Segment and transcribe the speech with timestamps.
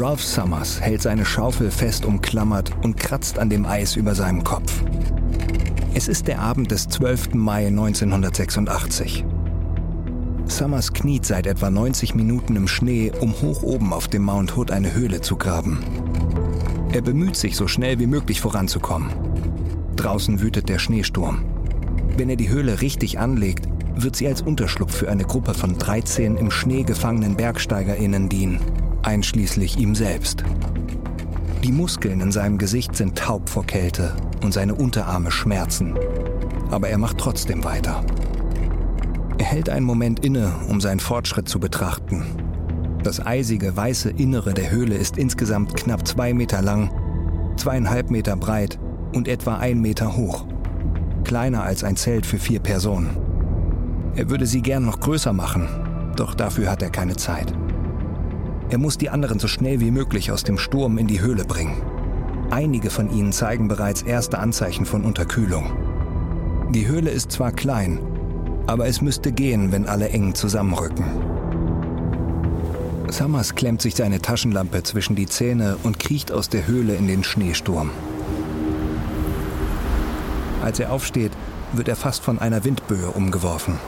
[0.00, 4.84] Ralph Summers hält seine Schaufel fest umklammert und kratzt an dem Eis über seinem Kopf.
[5.92, 7.34] Es ist der Abend des 12.
[7.34, 9.24] Mai 1986.
[10.46, 14.70] Summers kniet seit etwa 90 Minuten im Schnee, um hoch oben auf dem Mount Hood
[14.70, 15.80] eine Höhle zu graben.
[16.92, 19.10] Er bemüht sich, so schnell wie möglich voranzukommen.
[19.96, 21.44] Draußen wütet der Schneesturm.
[22.16, 26.36] Wenn er die Höhle richtig anlegt, wird sie als Unterschlupf für eine Gruppe von 13
[26.36, 28.60] im Schnee gefangenen BergsteigerInnen dienen,
[29.08, 30.44] einschließlich ihm selbst.
[31.64, 35.94] Die Muskeln in seinem Gesicht sind taub vor Kälte und seine Unterarme schmerzen.
[36.70, 38.04] Aber er macht trotzdem weiter.
[39.38, 42.22] Er hält einen Moment inne, um seinen Fortschritt zu betrachten.
[43.02, 46.90] Das eisige, weiße Innere der Höhle ist insgesamt knapp zwei Meter lang,
[47.56, 48.78] zweieinhalb Meter breit
[49.14, 50.44] und etwa ein Meter hoch.
[51.24, 53.16] Kleiner als ein Zelt für vier Personen.
[54.16, 55.66] Er würde sie gern noch größer machen,
[56.14, 57.54] doch dafür hat er keine Zeit.
[58.70, 61.80] Er muss die anderen so schnell wie möglich aus dem Sturm in die Höhle bringen.
[62.50, 65.72] Einige von ihnen zeigen bereits erste Anzeichen von Unterkühlung.
[66.74, 67.98] Die Höhle ist zwar klein,
[68.66, 71.04] aber es müsste gehen, wenn alle eng zusammenrücken.
[73.10, 77.24] Summers klemmt sich seine Taschenlampe zwischen die Zähne und kriecht aus der Höhle in den
[77.24, 77.90] Schneesturm.
[80.62, 81.32] Als er aufsteht,
[81.72, 83.78] wird er fast von einer Windböe umgeworfen.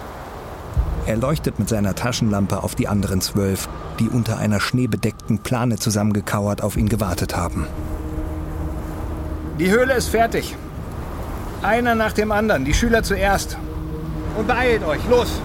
[1.10, 6.62] Er leuchtet mit seiner Taschenlampe auf die anderen zwölf, die unter einer schneebedeckten Plane zusammengekauert
[6.62, 7.66] auf ihn gewartet haben.
[9.58, 10.54] Die Höhle ist fertig.
[11.62, 13.58] Einer nach dem anderen, die Schüler zuerst.
[14.38, 15.42] Und beeilt euch, los!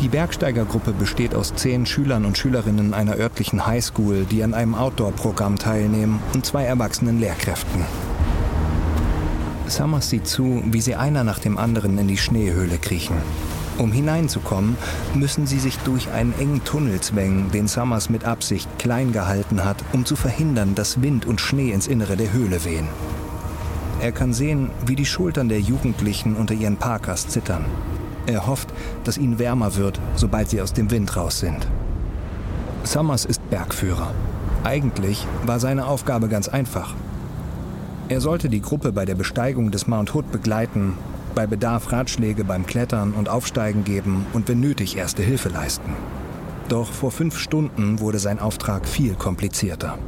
[0.00, 5.58] Die Bergsteigergruppe besteht aus zehn Schülern und Schülerinnen einer örtlichen Highschool, die an einem Outdoor-Programm
[5.58, 7.84] teilnehmen, und zwei erwachsenen Lehrkräften.
[9.66, 13.16] Summers sieht zu, wie sie einer nach dem anderen in die Schneehöhle kriechen.
[13.78, 14.76] Um hineinzukommen,
[15.14, 19.76] müssen sie sich durch einen engen Tunnel zwängen, den Summers mit Absicht klein gehalten hat,
[19.92, 22.88] um zu verhindern, dass Wind und Schnee ins Innere der Höhle wehen.
[24.00, 27.64] Er kann sehen, wie die Schultern der Jugendlichen unter ihren Parkers zittern.
[28.26, 28.68] Er hofft,
[29.04, 31.66] dass ihnen wärmer wird, sobald sie aus dem Wind raus sind.
[32.84, 34.12] Summers ist Bergführer.
[34.64, 36.94] Eigentlich war seine Aufgabe ganz einfach.
[38.08, 40.94] Er sollte die Gruppe bei der Besteigung des Mount Hood begleiten,
[41.36, 45.92] bei Bedarf Ratschläge beim Klettern und Aufsteigen geben und wenn nötig erste Hilfe leisten.
[46.70, 49.98] Doch vor fünf Stunden wurde sein Auftrag viel komplizierter.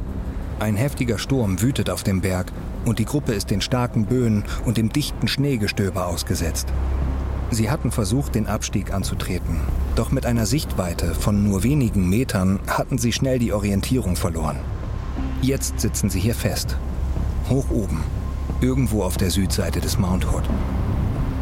[0.59, 2.51] Ein heftiger Sturm wütet auf dem Berg
[2.83, 6.67] und die Gruppe ist den starken Böen und dem dichten Schneegestöber ausgesetzt.
[7.51, 9.61] Sie hatten versucht, den Abstieg anzutreten,
[9.95, 14.57] doch mit einer Sichtweite von nur wenigen Metern hatten sie schnell die Orientierung verloren.
[15.43, 16.75] Jetzt sitzen sie hier fest,
[17.49, 18.03] hoch oben,
[18.61, 20.43] irgendwo auf der Südseite des Mount Hood.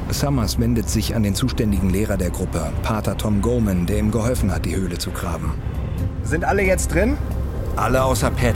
[0.09, 4.51] Summers wendet sich an den zuständigen Lehrer der Gruppe, Pater Tom Goman, der ihm geholfen
[4.51, 5.53] hat, die Höhle zu graben.
[6.23, 7.18] Sind alle jetzt drin?
[7.75, 8.56] Alle außer Pat.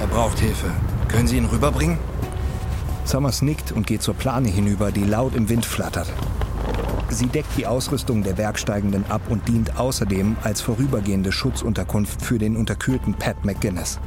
[0.00, 0.70] Er braucht Hilfe.
[1.08, 1.98] Können Sie ihn rüberbringen?
[3.04, 6.12] Summers nickt und geht zur Plane hinüber, die laut im Wind flattert.
[7.10, 12.56] Sie deckt die Ausrüstung der Bergsteigenden ab und dient außerdem als vorübergehende Schutzunterkunft für den
[12.56, 13.98] unterkühlten Pat McGuinness.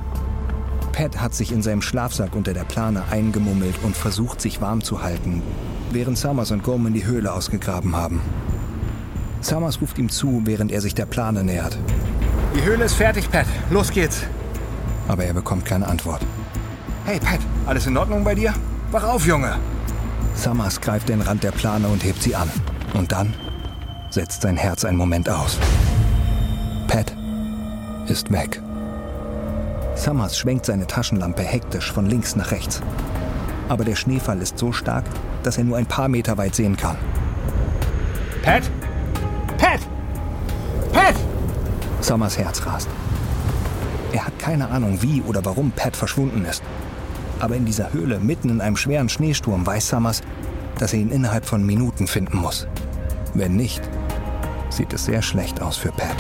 [0.92, 5.02] Pat hat sich in seinem Schlafsack unter der Plane eingemummelt und versucht, sich warm zu
[5.02, 5.42] halten,
[5.92, 8.22] während Summers und Gorman die Höhle ausgegraben haben.
[9.42, 11.78] Summers ruft ihm zu, während er sich der Plane nähert.
[12.56, 13.48] Die Höhle ist fertig, Pat.
[13.70, 14.24] Los geht's.
[15.08, 16.22] Aber er bekommt keine Antwort.
[17.06, 18.54] Hey, Pat, alles in Ordnung bei dir?
[18.92, 19.58] Wach auf, Junge!
[20.36, 22.50] Summers greift den Rand der Plane und hebt sie an.
[22.94, 23.34] Und dann
[24.10, 25.58] setzt sein Herz einen Moment aus.
[26.88, 27.16] Pat
[28.08, 28.62] ist weg.
[30.02, 32.82] Summers schwenkt seine Taschenlampe hektisch von links nach rechts.
[33.70, 35.06] Aber der Schneefall ist so stark,
[35.44, 36.98] dass er nur ein paar Meter weit sehen kann.
[38.42, 38.64] Pat?
[39.60, 39.80] Pat!
[40.92, 41.14] Pat!
[42.02, 42.90] Summers Herz rast.
[44.12, 46.64] Er hat keine Ahnung, wie oder warum Pat verschwunden ist.
[47.40, 50.22] Aber in dieser Höhle, mitten in einem schweren Schneesturm, weiß Summers,
[50.80, 52.66] dass er ihn innerhalb von Minuten finden muss.
[53.36, 53.84] Wenn nicht,
[54.72, 56.18] sieht es sehr schlecht aus für Pat.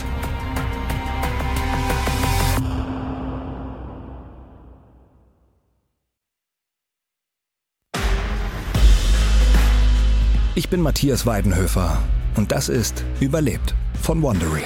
[10.54, 11.98] Ich bin Matthias Weidenhöfer
[12.36, 14.64] und das ist Überlebt von Wandery.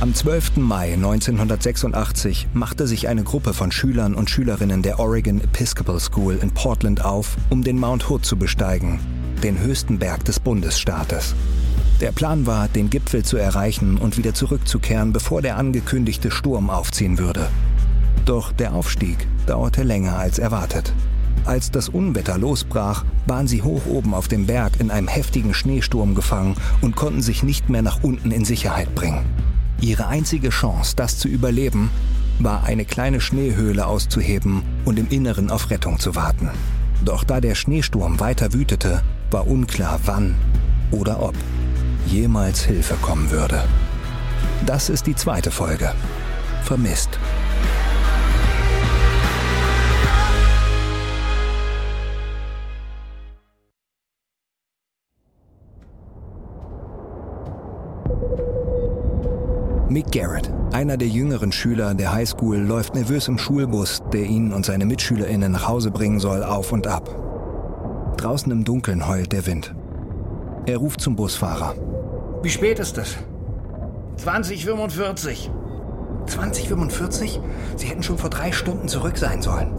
[0.00, 0.58] Am 12.
[0.58, 6.52] Mai 1986 machte sich eine Gruppe von Schülern und Schülerinnen der Oregon Episcopal School in
[6.52, 9.00] Portland auf, um den Mount Hood zu besteigen,
[9.42, 11.34] den höchsten Berg des Bundesstaates.
[12.00, 17.18] Der Plan war, den Gipfel zu erreichen und wieder zurückzukehren, bevor der angekündigte Sturm aufziehen
[17.18, 17.48] würde.
[18.28, 20.92] Doch der Aufstieg dauerte länger als erwartet.
[21.46, 26.14] Als das Unwetter losbrach, waren sie hoch oben auf dem Berg in einem heftigen Schneesturm
[26.14, 29.24] gefangen und konnten sich nicht mehr nach unten in Sicherheit bringen.
[29.80, 31.88] Ihre einzige Chance, das zu überleben,
[32.38, 36.50] war eine kleine Schneehöhle auszuheben und im Inneren auf Rettung zu warten.
[37.06, 40.34] Doch da der Schneesturm weiter wütete, war unklar, wann
[40.90, 41.34] oder ob
[42.06, 43.64] jemals Hilfe kommen würde.
[44.66, 45.94] Das ist die zweite Folge.
[46.64, 47.18] Vermisst.
[59.90, 64.66] Mick Garrett, einer der jüngeren Schüler der Highschool, läuft nervös im Schulbus, der ihn und
[64.66, 67.08] seine MitschülerInnen nach Hause bringen soll, auf und ab.
[68.18, 69.74] Draußen im Dunkeln heult der Wind.
[70.66, 71.74] Er ruft zum Busfahrer.
[72.42, 73.16] Wie spät ist es?
[74.16, 75.50] 2045.
[76.26, 77.40] 2045?
[77.76, 79.72] Sie hätten schon vor drei Stunden zurück sein sollen.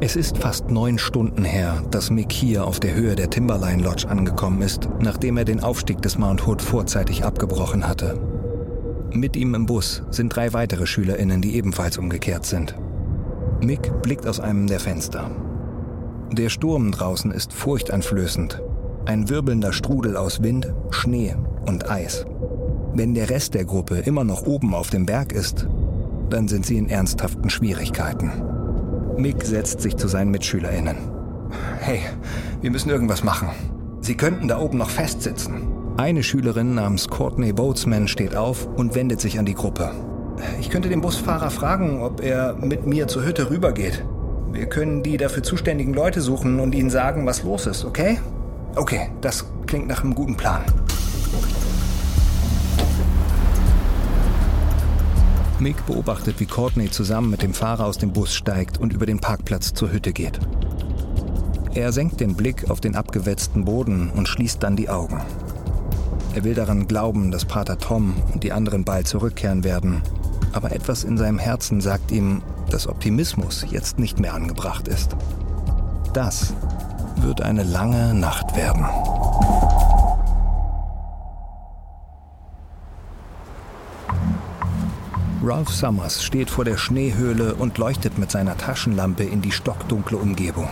[0.00, 4.06] Es ist fast neun Stunden her, dass Mick hier auf der Höhe der Timberline Lodge
[4.08, 8.33] angekommen ist, nachdem er den Aufstieg des Mount Hood vorzeitig abgebrochen hatte.
[9.14, 12.74] Mit ihm im Bus sind drei weitere SchülerInnen, die ebenfalls umgekehrt sind.
[13.60, 15.30] Mick blickt aus einem der Fenster.
[16.32, 18.60] Der Sturm draußen ist furchteinflößend.
[19.06, 22.26] Ein wirbelnder Strudel aus Wind, Schnee und Eis.
[22.92, 25.68] Wenn der Rest der Gruppe immer noch oben auf dem Berg ist,
[26.28, 28.32] dann sind sie in ernsthaften Schwierigkeiten.
[29.16, 30.96] Mick setzt sich zu seinen MitschülerInnen.
[31.78, 32.00] Hey,
[32.60, 33.48] wir müssen irgendwas machen.
[34.00, 35.83] Sie könnten da oben noch festsitzen.
[35.96, 39.92] Eine Schülerin namens Courtney Boatsman steht auf und wendet sich an die Gruppe.
[40.58, 44.04] Ich könnte den Busfahrer fragen, ob er mit mir zur Hütte rübergeht.
[44.50, 48.18] Wir können die dafür zuständigen Leute suchen und ihnen sagen, was los ist, okay?
[48.74, 50.62] Okay, das klingt nach einem guten Plan.
[55.60, 59.20] Mick beobachtet, wie Courtney zusammen mit dem Fahrer aus dem Bus steigt und über den
[59.20, 60.40] Parkplatz zur Hütte geht.
[61.74, 65.20] Er senkt den Blick auf den abgewetzten Boden und schließt dann die Augen.
[66.34, 70.02] Er will daran glauben, dass Pater Tom und die anderen bald zurückkehren werden.
[70.52, 75.14] Aber etwas in seinem Herzen sagt ihm, dass Optimismus jetzt nicht mehr angebracht ist.
[76.12, 76.52] Das
[77.18, 78.84] wird eine lange Nacht werden.
[85.44, 90.68] Ralph Summers steht vor der Schneehöhle und leuchtet mit seiner Taschenlampe in die stockdunkle Umgebung.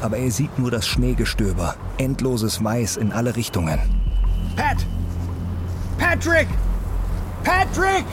[0.00, 3.99] Aber er sieht nur das Schneegestöber, endloses Weiß in alle Richtungen.
[4.56, 4.84] Pat!
[5.98, 6.48] Patrick!
[7.44, 8.04] Patrick!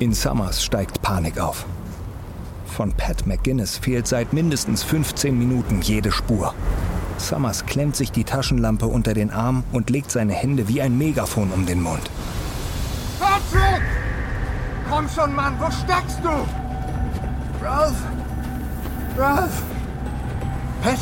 [0.00, 1.66] In Summers steigt Panik auf.
[2.66, 6.54] Von Pat McGuinness fehlt seit mindestens 15 Minuten jede Spur.
[7.16, 11.50] Summers klemmt sich die Taschenlampe unter den Arm und legt seine Hände wie ein Megafon
[11.50, 12.10] um den Mund.
[13.18, 13.82] Patrick!
[14.88, 16.28] Komm schon, Mann, wo steckst du?
[17.64, 18.02] Ralph!
[19.16, 19.62] Ralph!
[20.82, 20.98] Pat!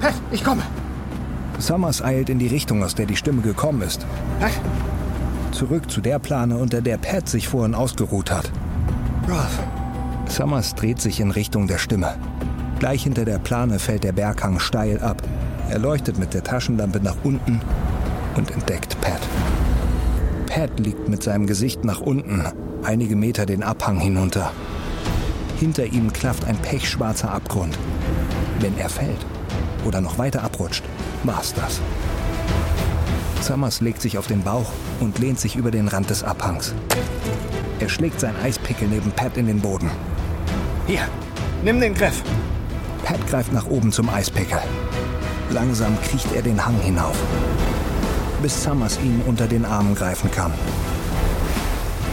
[0.00, 0.62] Pat, ich komme!
[1.58, 4.06] Summers eilt in die Richtung, aus der die Stimme gekommen ist.
[5.52, 8.50] Zurück zu der Plane, unter der Pat sich vorhin ausgeruht hat.
[9.26, 9.62] Ralph.
[10.28, 12.14] Summers dreht sich in Richtung der Stimme.
[12.78, 15.22] Gleich hinter der Plane fällt der Berghang steil ab.
[15.70, 17.60] Er leuchtet mit der Taschenlampe nach unten
[18.36, 19.20] und entdeckt Pat.
[20.46, 22.44] Pat liegt mit seinem Gesicht nach unten,
[22.82, 24.52] einige Meter den Abhang hinunter.
[25.58, 27.78] Hinter ihm klafft ein pechschwarzer Abgrund.
[28.60, 29.24] Wenn er fällt
[29.86, 30.84] oder noch weiter abrutscht,
[31.22, 31.80] war's das.
[33.40, 36.74] Summers legt sich auf den Bauch und lehnt sich über den Rand des Abhangs.
[37.78, 39.90] Er schlägt sein Eispickel neben Pat in den Boden.
[40.86, 41.06] Hier,
[41.62, 42.22] nimm den Griff.
[43.04, 44.58] Pat greift nach oben zum Eispickel.
[45.50, 47.16] Langsam kriecht er den Hang hinauf,
[48.42, 50.52] bis Summers ihn unter den Armen greifen kann.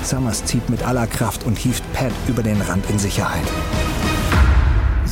[0.03, 3.47] Summers zieht mit aller Kraft und hieft Pat über den Rand in Sicherheit.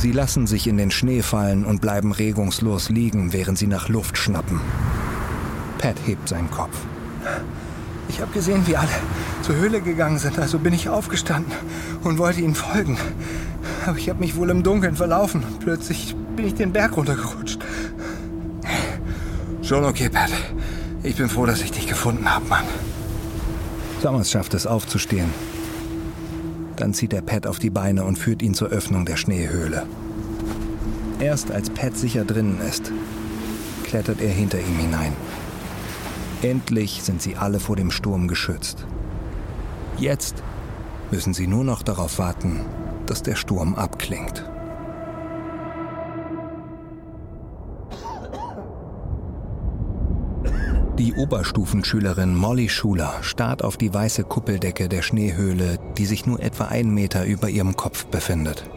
[0.02, 4.18] Sie lassen sich in den Schnee fallen und bleiben regungslos liegen, während sie nach Luft
[4.18, 4.60] schnappen.
[5.78, 6.76] Pat hebt seinen Kopf.
[8.08, 8.90] Ich habe gesehen, wie alle
[9.42, 11.52] zur Höhle gegangen sind, also bin ich aufgestanden
[12.02, 12.98] und wollte ihnen folgen.
[13.86, 17.60] Aber ich habe mich wohl im Dunkeln verlaufen und plötzlich bin ich den Berg runtergerutscht.
[19.62, 20.32] Schon okay, Pat.
[21.04, 22.64] Ich bin froh, dass ich dich gefunden habe, Mann.
[24.02, 25.30] Summers schafft es aufzustehen.
[26.82, 29.86] Dann zieht er Pat auf die Beine und führt ihn zur Öffnung der Schneehöhle.
[31.20, 32.90] Erst als Pat sicher drinnen ist,
[33.84, 35.12] klettert er hinter ihm hinein.
[36.42, 38.84] Endlich sind sie alle vor dem Sturm geschützt.
[39.96, 40.42] Jetzt
[41.12, 42.62] müssen sie nur noch darauf warten,
[43.06, 44.42] dass der Sturm abklingt.
[51.02, 56.66] Die Oberstufenschülerin Molly Schuler starrt auf die weiße Kuppeldecke der Schneehöhle, die sich nur etwa
[56.66, 58.70] einen Meter über ihrem Kopf befindet.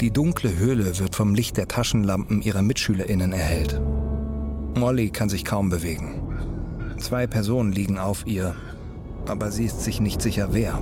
[0.00, 3.82] Die dunkle Höhle wird vom Licht der Taschenlampen ihrer MitschülerInnen erhellt.
[4.76, 6.22] Molly kann sich kaum bewegen.
[6.98, 8.54] Zwei Personen liegen auf ihr,
[9.26, 10.80] aber sie ist sich nicht sicher wer.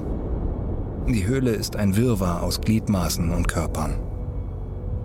[1.09, 3.95] Die Höhle ist ein Wirrwarr aus Gliedmaßen und Körpern.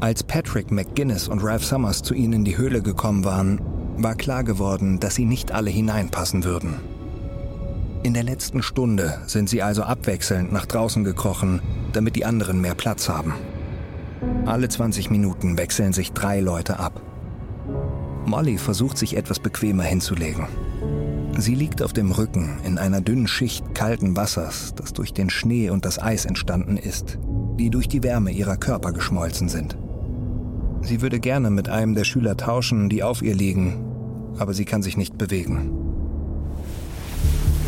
[0.02, 3.62] Als Patrick McGuinness und Ralph Summers zu ihnen in die Höhle gekommen waren,
[4.04, 6.76] war klar geworden, dass sie nicht alle hineinpassen würden.
[8.02, 12.76] In der letzten Stunde sind sie also abwechselnd nach draußen gekrochen, damit die anderen mehr
[12.76, 13.34] Platz haben.
[14.46, 17.02] Alle 20 Minuten wechseln sich drei Leute ab.
[18.26, 20.48] Molly versucht sich etwas bequemer hinzulegen.
[21.38, 25.70] Sie liegt auf dem Rücken in einer dünnen Schicht kalten Wassers, das durch den Schnee
[25.70, 27.18] und das Eis entstanden ist,
[27.58, 29.78] die durch die Wärme ihrer Körper geschmolzen sind.
[30.82, 33.89] Sie würde gerne mit einem der Schüler tauschen, die auf ihr liegen,
[34.38, 35.72] aber sie kann sich nicht bewegen.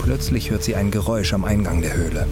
[0.02, 2.28] Plötzlich hört sie ein Geräusch am Eingang der Höhle.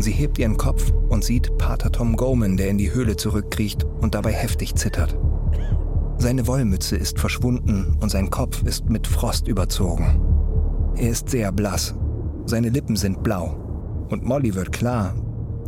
[0.00, 4.14] Sie hebt ihren Kopf und sieht Pater Tom Goman, der in die Höhle zurückkriecht und
[4.14, 5.16] dabei heftig zittert.
[6.18, 10.20] Seine Wollmütze ist verschwunden und sein Kopf ist mit Frost überzogen.
[10.96, 11.94] Er ist sehr blass.
[12.46, 14.06] Seine Lippen sind blau.
[14.08, 15.14] Und Molly wird klar,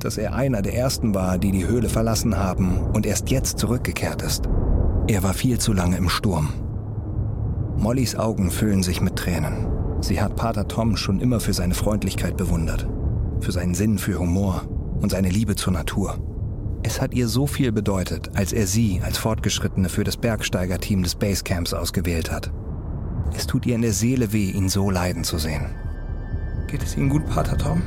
[0.00, 4.22] dass er einer der ersten war, die die Höhle verlassen haben und erst jetzt zurückgekehrt
[4.22, 4.48] ist.
[5.06, 6.48] Er war viel zu lange im Sturm.
[7.80, 9.66] Mollys Augen füllen sich mit Tränen.
[10.02, 12.86] Sie hat Pater Tom schon immer für seine Freundlichkeit bewundert,
[13.40, 14.68] für seinen Sinn für Humor
[15.00, 16.18] und seine Liebe zur Natur.
[16.82, 21.14] Es hat ihr so viel bedeutet, als er sie als Fortgeschrittene für das Bergsteigerteam des
[21.14, 22.52] Basecamps ausgewählt hat.
[23.34, 25.66] Es tut ihr in der Seele weh, ihn so leiden zu sehen.
[26.66, 27.82] Geht es Ihnen gut, Pater Tom?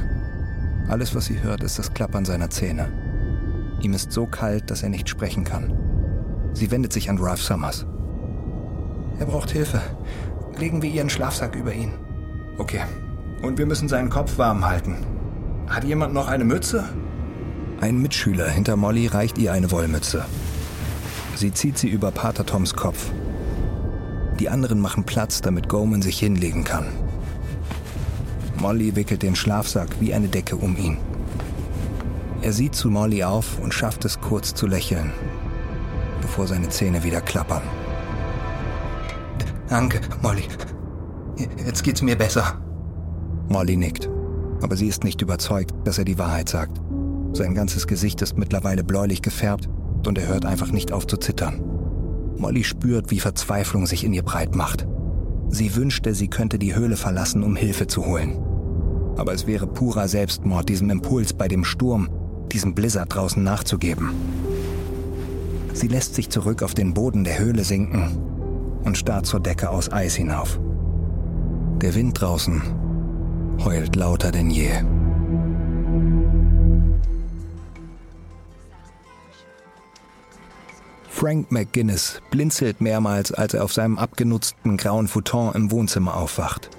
[0.88, 2.92] Alles, was sie hört, ist das Klappern seiner Zähne.
[3.82, 5.72] Ihm ist so kalt, dass er nicht sprechen kann.
[6.54, 7.86] Sie wendet sich an Ralph Summers.
[9.20, 9.82] Er braucht Hilfe.
[10.58, 11.94] Legen wir Ihren Schlafsack über ihn.
[12.58, 12.82] Okay.
[13.42, 14.98] Und wir müssen seinen Kopf warm halten.
[15.68, 16.86] Hat jemand noch eine Mütze?
[17.82, 20.26] Ein Mitschüler hinter Molly reicht ihr eine Wollmütze.
[21.36, 23.12] Sie zieht sie über Pater Toms Kopf.
[24.40, 26.86] Die anderen machen Platz, damit Goman sich hinlegen kann.
[28.60, 30.98] Molly wickelt den Schlafsack wie eine Decke um ihn.
[32.42, 35.12] Er sieht zu Molly auf und schafft es kurz zu lächeln,
[36.22, 37.64] bevor seine Zähne wieder klappern.
[39.70, 40.44] Danke, Molly.
[41.66, 42.62] Jetzt geht's mir besser.
[43.50, 44.10] Molly nickt,
[44.62, 46.82] aber sie ist nicht überzeugt, dass er die Wahrheit sagt.
[47.34, 49.68] Sein ganzes Gesicht ist mittlerweile bläulich gefärbt
[50.06, 51.62] und er hört einfach nicht auf zu zittern.
[52.38, 54.88] Molly spürt, wie Verzweiflung sich in ihr breit macht.
[55.50, 58.38] Sie wünschte, sie könnte die Höhle verlassen, um Hilfe zu holen.
[59.18, 62.10] Aber es wäre purer Selbstmord, diesem Impuls bei dem Sturm,
[62.52, 64.12] diesem Blizzard draußen nachzugeben.
[65.74, 68.33] Sie lässt sich zurück auf den Boden der Höhle sinken
[68.84, 70.60] und starrt zur Decke aus Eis hinauf.
[71.82, 72.62] Der Wind draußen
[73.64, 74.72] heult lauter denn je.
[81.10, 86.70] Frank McGuinness blinzelt mehrmals, als er auf seinem abgenutzten grauen Futon im Wohnzimmer aufwacht.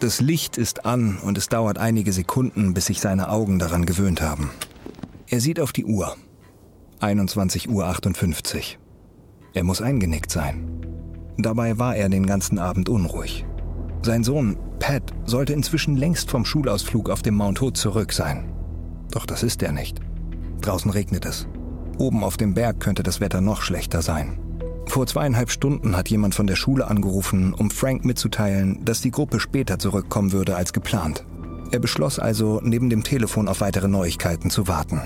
[0.00, 4.20] Das Licht ist an und es dauert einige Sekunden, bis sich seine Augen daran gewöhnt
[4.20, 4.50] haben.
[5.28, 6.16] Er sieht auf die Uhr.
[7.00, 8.62] 21.58 Uhr.
[9.54, 11.01] Er muss eingenickt sein.
[11.38, 13.46] Dabei war er den ganzen Abend unruhig.
[14.02, 18.52] Sein Sohn, Pat, sollte inzwischen längst vom Schulausflug auf dem Mount Hood zurück sein.
[19.10, 20.00] Doch das ist er nicht.
[20.60, 21.46] Draußen regnet es.
[21.98, 24.38] Oben auf dem Berg könnte das Wetter noch schlechter sein.
[24.86, 29.40] Vor zweieinhalb Stunden hat jemand von der Schule angerufen, um Frank mitzuteilen, dass die Gruppe
[29.40, 31.24] später zurückkommen würde als geplant.
[31.70, 35.00] Er beschloss also, neben dem Telefon auf weitere Neuigkeiten zu warten.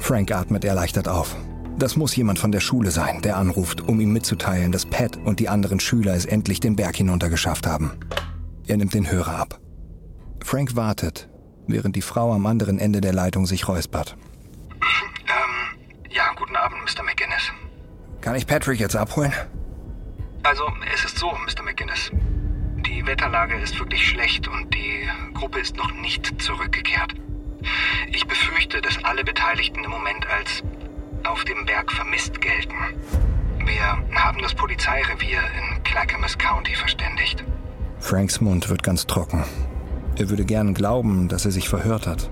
[0.00, 1.36] Frank atmet erleichtert auf.
[1.80, 5.40] Das muss jemand von der Schule sein, der anruft, um ihm mitzuteilen, dass Pat und
[5.40, 7.92] die anderen Schüler es endlich den Berg hinuntergeschafft haben.
[8.66, 9.58] Er nimmt den Hörer ab.
[10.44, 11.30] Frank wartet,
[11.66, 14.14] während die Frau am anderen Ende der Leitung sich räuspert.
[16.10, 17.02] Ja, guten Abend, Mr.
[17.02, 17.50] McGinnis.
[18.20, 19.32] Kann ich Patrick jetzt abholen?
[20.42, 21.62] Also, es ist so, Mr.
[21.62, 22.10] McGinnis.
[22.84, 27.14] Die Wetterlage ist wirklich schlecht und die Gruppe ist noch nicht zurückgekehrt.
[28.12, 30.62] Ich befürchte, dass alle Beteiligten im Moment als
[31.26, 32.74] auf dem Berg vermisst gelten.
[33.64, 37.44] Wir haben das Polizeirevier in Clackamas County verständigt.
[37.98, 39.44] Franks Mund wird ganz trocken.
[40.16, 42.30] Er würde gern glauben, dass er sich verhört hat.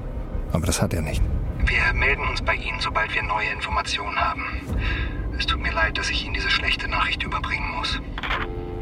[0.52, 1.22] Aber das hat er nicht.
[1.66, 4.42] Wir melden uns bei Ihnen, sobald wir neue Informationen haben.
[5.38, 8.00] Es tut mir leid, dass ich Ihnen diese schlechte Nachricht überbringen muss.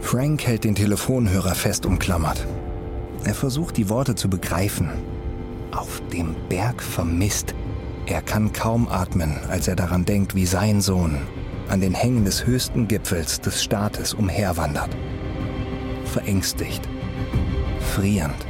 [0.00, 2.46] Frank hält den Telefonhörer fest umklammert.
[3.24, 4.88] Er versucht die Worte zu begreifen.
[5.72, 7.54] Auf dem Berg vermisst.
[8.06, 11.26] Er kann kaum atmen, als er daran denkt, wie sein Sohn
[11.68, 14.90] an den Hängen des höchsten Gipfels des Staates umherwandert.
[16.04, 16.88] Verängstigt,
[17.80, 18.46] frierend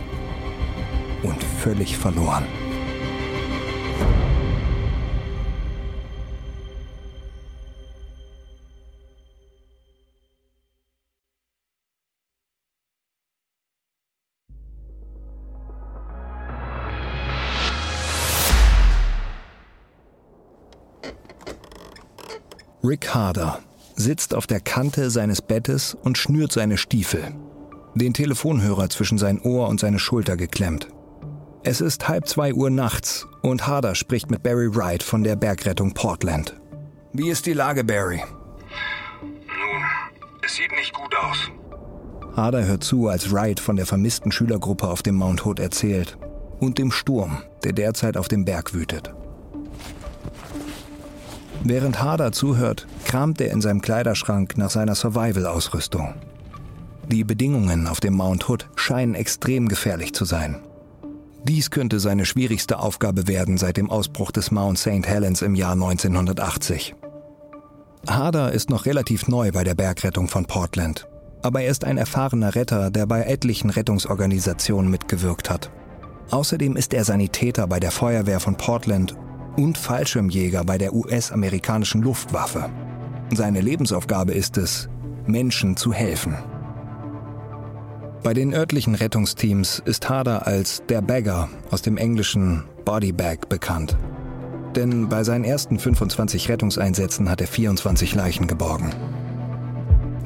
[1.22, 2.44] und völlig verloren.
[22.86, 23.58] Rick Harder
[23.96, 27.34] sitzt auf der Kante seines Bettes und schnürt seine Stiefel,
[27.96, 30.88] den Telefonhörer zwischen sein Ohr und seine Schulter geklemmt.
[31.64, 35.94] Es ist halb zwei Uhr nachts und Harder spricht mit Barry Wright von der Bergrettung
[35.94, 36.60] Portland.
[37.12, 38.22] Wie ist die Lage, Barry?
[39.20, 39.82] Nun,
[40.44, 41.50] es sieht nicht gut aus.
[42.36, 46.16] Harder hört zu, als Wright von der vermissten Schülergruppe auf dem Mount Hood erzählt
[46.60, 49.12] und dem Sturm, der derzeit auf dem Berg wütet.
[51.68, 56.14] Während Harder zuhört, kramt er in seinem Kleiderschrank nach seiner Survival-Ausrüstung.
[57.10, 60.60] Die Bedingungen auf dem Mount Hood scheinen extrem gefährlich zu sein.
[61.42, 65.06] Dies könnte seine schwierigste Aufgabe werden seit dem Ausbruch des Mount St.
[65.06, 66.94] Helens im Jahr 1980.
[68.06, 71.08] Harder ist noch relativ neu bei der Bergrettung von Portland,
[71.42, 75.72] aber er ist ein erfahrener Retter, der bei etlichen Rettungsorganisationen mitgewirkt hat.
[76.30, 79.16] Außerdem ist er Sanitäter bei der Feuerwehr von Portland
[79.56, 82.70] und Fallschirmjäger bei der US-amerikanischen Luftwaffe.
[83.34, 84.88] Seine Lebensaufgabe ist es,
[85.26, 86.36] Menschen zu helfen.
[88.22, 93.96] Bei den örtlichen Rettungsteams ist Harder als der Bagger aus dem englischen Bodybag bekannt.
[94.74, 98.90] Denn bei seinen ersten 25 Rettungseinsätzen hat er 24 Leichen geborgen.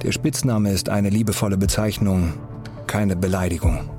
[0.03, 2.33] Der Spitzname ist eine liebevolle Bezeichnung,
[2.87, 3.91] keine Beleidigung.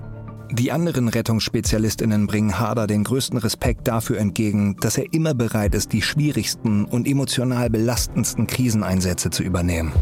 [0.53, 5.93] Die anderen Rettungsspezialistinnen bringen Harder den größten Respekt dafür entgegen, dass er immer bereit ist,
[5.93, 9.93] die schwierigsten und emotional belastendsten Kriseneinsätze zu übernehmen.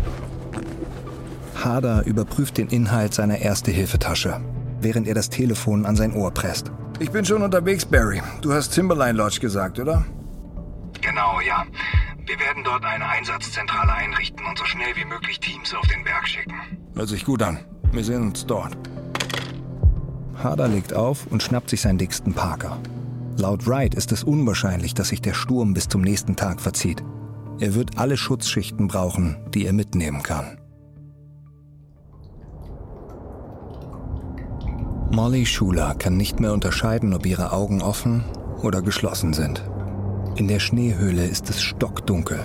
[1.64, 4.42] Harder überprüft den Inhalt seiner Erste-Hilfe-Tasche,
[4.82, 6.72] während er das Telefon an sein Ohr presst.
[7.00, 8.20] Ich bin schon unterwegs, Barry.
[8.42, 10.04] Du hast Timberline Lodge gesagt, oder?
[11.00, 11.64] Genau, ja.
[12.26, 16.28] Wir werden dort eine Einsatzzentrale einrichten und so schnell wie möglich Teams auf den Berg
[16.28, 16.56] schicken.
[16.96, 17.60] Hört sich gut an.
[17.92, 18.76] Wir sehen uns dort.
[20.44, 22.78] Harder legt auf und schnappt sich seinen dicksten Parker.
[23.38, 27.04] Laut Wright ist es unwahrscheinlich, dass sich der Sturm bis zum nächsten Tag verzieht.
[27.60, 30.58] Er wird alle Schutzschichten brauchen, die er mitnehmen kann.
[35.12, 38.24] Molly Schuler kann nicht mehr unterscheiden, ob ihre Augen offen
[38.62, 39.64] oder geschlossen sind.
[40.36, 42.40] In der Schneehöhle ist es stockdunkel.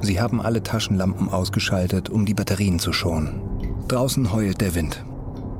[0.00, 3.40] Sie haben alle Taschenlampen ausgeschaltet, um die Batterien zu schonen.
[3.88, 5.04] Draußen heult der Wind.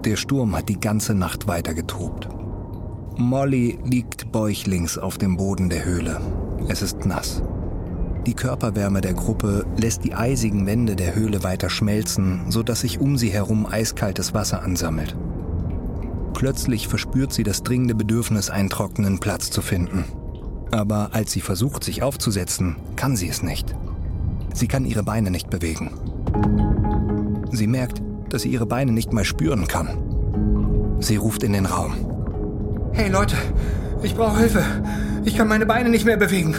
[0.05, 2.29] Der Sturm hat die ganze Nacht weiter getobt.
[3.17, 6.21] Molly liegt bäuchlings auf dem Boden der Höhle.
[6.69, 7.43] Es ist nass.
[8.27, 13.17] Die Körperwärme der Gruppe lässt die eisigen Wände der Höhle weiter schmelzen, sodass sich um
[13.17, 15.17] sie herum eiskaltes Wasser ansammelt.
[16.35, 20.05] Plötzlich verspürt sie das dringende Bedürfnis, einen trockenen Platz zu finden.
[20.71, 23.75] Aber als sie versucht, sich aufzusetzen, kann sie es nicht.
[24.53, 25.93] Sie kann ihre Beine nicht bewegen.
[27.53, 30.97] Sie merkt, dass sie ihre Beine nicht mal spüren kann.
[31.01, 31.95] Sie ruft in den Raum.
[32.93, 33.37] Hey Leute,
[34.03, 34.63] ich brauche Hilfe.
[35.25, 36.55] Ich kann meine Beine nicht mehr bewegen.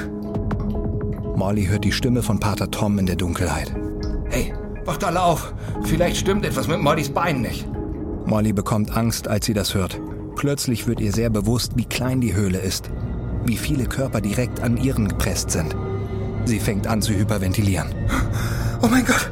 [1.35, 3.75] Molly hört die Stimme von Pater Tom in der Dunkelheit.
[4.29, 4.53] Hey,
[4.85, 5.53] wacht alle auf.
[5.83, 7.67] Vielleicht stimmt etwas mit Mollys Beinen nicht.
[8.25, 9.99] Molly bekommt Angst, als sie das hört.
[10.35, 12.89] Plötzlich wird ihr sehr bewusst, wie klein die Höhle ist.
[13.45, 15.75] Wie viele Körper direkt an ihren gepresst sind.
[16.45, 17.87] Sie fängt an zu hyperventilieren.
[18.85, 19.31] Oh mein Gott,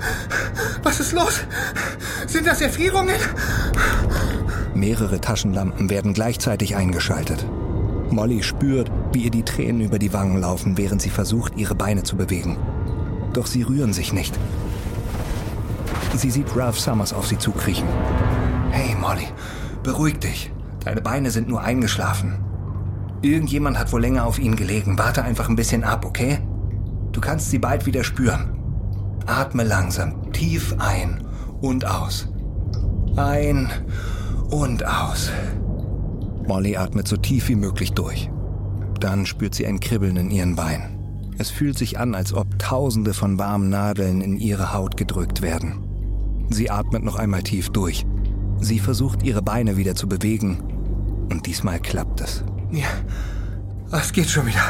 [0.81, 1.41] was ist los?
[2.25, 3.13] Sind das Erfrierungen?
[4.73, 7.45] Mehrere Taschenlampen werden gleichzeitig eingeschaltet.
[8.09, 12.01] Molly spürt, wie ihr die Tränen über die Wangen laufen, während sie versucht, ihre Beine
[12.01, 12.57] zu bewegen.
[13.33, 14.33] Doch sie rühren sich nicht.
[16.15, 17.87] Sie sieht Ralph Summers auf sie zukriechen.
[18.71, 19.27] Hey Molly,
[19.83, 20.51] beruhig dich.
[20.83, 22.39] Deine Beine sind nur eingeschlafen.
[23.21, 24.97] Irgendjemand hat wohl länger auf ihnen gelegen.
[24.97, 26.39] Warte einfach ein bisschen ab, okay?
[27.11, 28.52] Du kannst sie bald wieder spüren.
[29.25, 31.23] Atme langsam, tief ein
[31.61, 32.27] und aus.
[33.15, 33.69] Ein
[34.49, 35.31] und aus.
[36.47, 38.29] Molly atmet so tief wie möglich durch.
[38.99, 40.93] Dann spürt sie ein Kribbeln in ihren Beinen.
[41.37, 45.83] Es fühlt sich an, als ob tausende von warmen Nadeln in ihre Haut gedrückt werden.
[46.49, 48.05] Sie atmet noch einmal tief durch.
[48.59, 50.59] Sie versucht, ihre Beine wieder zu bewegen.
[51.31, 52.43] Und diesmal klappt es.
[52.71, 52.87] Ja,
[53.91, 54.61] es geht schon wieder.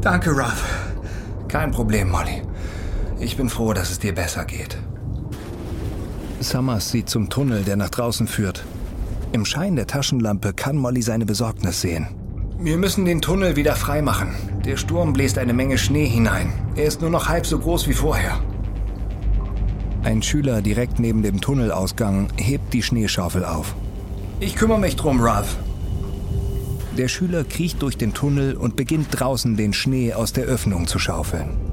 [0.00, 0.64] Danke, Ralph.
[1.48, 2.42] Kein Problem, Molly.
[3.20, 4.78] Ich bin froh, dass es dir besser geht.
[6.40, 8.64] Summers sieht zum Tunnel, der nach draußen führt.
[9.32, 12.06] Im Schein der Taschenlampe kann Molly seine Besorgnis sehen.
[12.60, 14.34] Wir müssen den Tunnel wieder freimachen.
[14.64, 16.52] Der Sturm bläst eine Menge Schnee hinein.
[16.76, 18.38] Er ist nur noch halb so groß wie vorher.
[20.02, 23.74] Ein Schüler direkt neben dem Tunnelausgang hebt die Schneeschaufel auf.
[24.40, 25.56] Ich kümmere mich drum, Ralph.
[26.96, 30.98] Der Schüler kriecht durch den Tunnel und beginnt draußen den Schnee aus der Öffnung zu
[30.98, 31.67] schaufeln.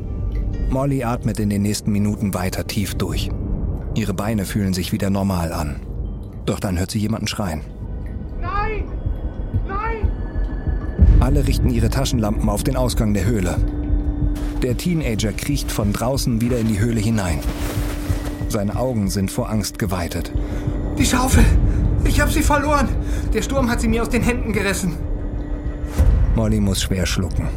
[0.69, 3.29] Molly atmet in den nächsten Minuten weiter tief durch.
[3.95, 5.79] Ihre Beine fühlen sich wieder normal an.
[6.45, 7.61] Doch dann hört sie jemanden schreien.
[8.41, 8.83] Nein!
[9.67, 10.11] Nein!
[11.19, 13.57] Alle richten ihre Taschenlampen auf den Ausgang der Höhle.
[14.61, 17.39] Der Teenager kriecht von draußen wieder in die Höhle hinein.
[18.49, 20.31] Seine Augen sind vor Angst geweitet.
[20.97, 21.45] Die Schaufel!
[22.03, 22.89] Ich habe sie verloren!
[23.33, 24.97] Der Sturm hat sie mir aus den Händen gerissen.
[26.35, 27.47] Molly muss schwer schlucken.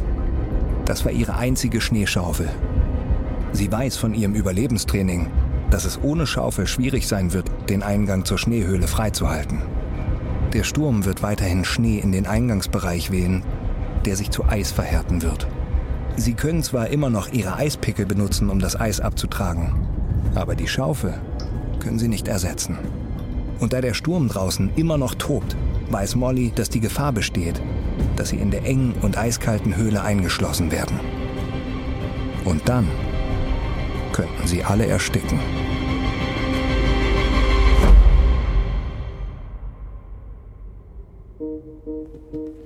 [0.85, 2.49] Das war ihre einzige Schneeschaufel.
[3.51, 5.27] Sie weiß von ihrem Überlebenstraining,
[5.69, 9.61] dass es ohne Schaufel schwierig sein wird, den Eingang zur Schneehöhle freizuhalten.
[10.53, 13.43] Der Sturm wird weiterhin Schnee in den Eingangsbereich wehen,
[14.05, 15.47] der sich zu Eis verhärten wird.
[16.15, 19.87] Sie können zwar immer noch ihre Eispickel benutzen, um das Eis abzutragen,
[20.35, 21.13] aber die Schaufel
[21.79, 22.77] können sie nicht ersetzen.
[23.59, 25.55] Und da der Sturm draußen immer noch tobt,
[25.91, 27.61] weiß Molly, dass die Gefahr besteht,
[28.15, 30.99] dass sie in der engen und eiskalten Höhle eingeschlossen werden.
[32.45, 32.87] Und dann
[34.11, 35.39] könnten sie alle ersticken.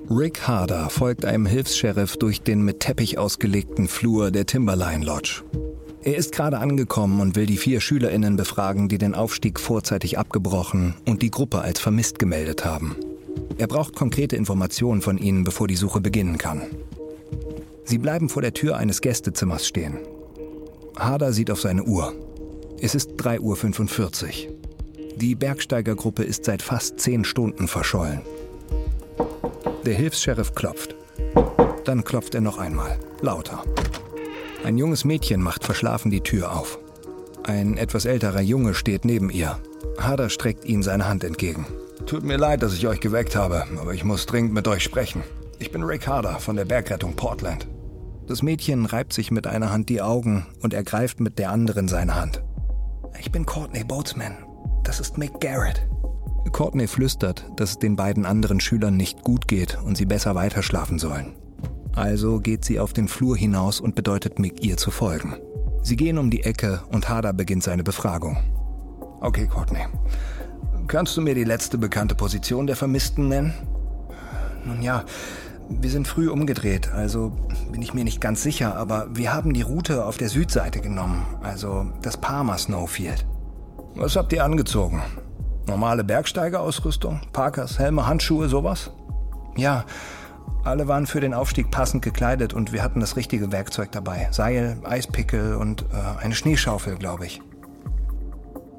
[0.10, 5.44] Rick Harder folgt einem Hilfs-Sheriff durch den mit Teppich ausgelegten Flur der Timberline Lodge.
[6.04, 10.96] Er ist gerade angekommen und will die vier SchülerInnen befragen, die den Aufstieg vorzeitig abgebrochen
[11.08, 12.96] und die Gruppe als vermisst gemeldet haben.
[13.58, 16.62] Er braucht konkrete Informationen von ihnen, bevor die Suche beginnen kann.
[17.86, 19.98] Sie bleiben vor der Tür eines Gästezimmers stehen.
[20.98, 22.14] Harder sieht auf seine Uhr.
[22.80, 24.54] Es ist 3.45 Uhr.
[25.16, 28.22] Die Bergsteigergruppe ist seit fast zehn Stunden verschollen.
[29.86, 30.96] Der Hilfs-Sheriff klopft.
[31.86, 33.64] Dann klopft er noch einmal, lauter.
[34.64, 36.80] Ein junges Mädchen macht verschlafen die Tür auf.
[37.44, 39.60] Ein etwas älterer Junge steht neben ihr.
[39.98, 41.66] Harder streckt ihnen seine Hand entgegen.
[42.06, 45.24] Tut mir leid, dass ich euch geweckt habe, aber ich muss dringend mit euch sprechen.
[45.60, 47.68] Ich bin Rick Harder von der Bergrettung Portland.
[48.28, 52.16] Das Mädchen reibt sich mit einer Hand die Augen und ergreift mit der anderen seine
[52.16, 52.42] Hand.
[53.20, 54.38] Ich bin Courtney Boatsman.
[54.84, 55.86] Das ist Mick Garrett.
[56.54, 61.00] Courtney flüstert, dass es den beiden anderen Schülern nicht gut geht und sie besser weiterschlafen
[61.00, 61.34] sollen.
[61.96, 65.36] Also geht sie auf den Flur hinaus und bedeutet Mick ihr zu folgen.
[65.82, 68.38] Sie gehen um die Ecke und Hader beginnt seine Befragung.
[69.20, 69.86] Okay, Courtney.
[70.88, 73.54] Kannst du mir die letzte bekannte Position der Vermissten nennen?
[74.66, 75.04] Nun ja,
[75.70, 77.32] wir sind früh umgedreht, also
[77.72, 81.26] bin ich mir nicht ganz sicher, aber wir haben die Route auf der Südseite genommen,
[81.42, 83.26] also das Parma Snowfield.
[83.96, 85.02] Was habt ihr angezogen?
[85.68, 87.22] Normale Bergsteigerausrüstung?
[87.32, 88.92] Parkers, Helme, Handschuhe, sowas?
[89.56, 89.86] Ja,
[90.64, 94.30] alle waren für den Aufstieg passend gekleidet und wir hatten das richtige Werkzeug dabei.
[94.32, 97.42] Seil, Eispickel und äh, eine Schneeschaufel, glaube ich.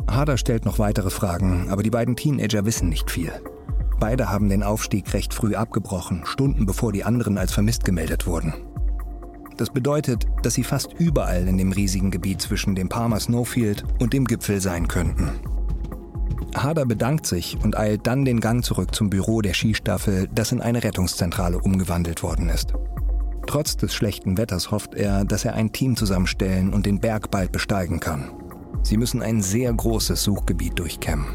[0.08, 3.32] Harder stellt noch weitere Fragen, aber die beiden Teenager wissen nicht viel.
[4.00, 8.54] Beide haben den Aufstieg recht früh abgebrochen, Stunden bevor die anderen als vermisst gemeldet wurden.
[9.56, 14.12] Das bedeutet, dass sie fast überall in dem riesigen Gebiet zwischen dem Palmer Snowfield und
[14.12, 15.30] dem Gipfel sein könnten.
[16.54, 20.60] Harder bedankt sich und eilt dann den Gang zurück zum Büro der Skistaffel, das in
[20.60, 22.74] eine Rettungszentrale umgewandelt worden ist.
[23.46, 27.52] Trotz des schlechten Wetters hofft er, dass er ein Team zusammenstellen und den Berg bald
[27.52, 28.30] besteigen kann.
[28.82, 31.26] Sie müssen ein sehr großes Suchgebiet durchkämmen.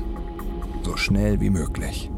[0.84, 2.10] So schnell wie möglich.